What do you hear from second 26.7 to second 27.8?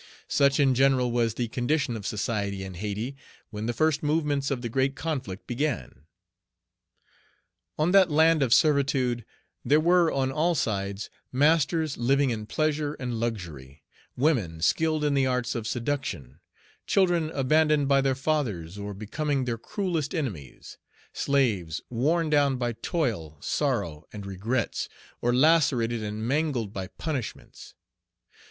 by punishments.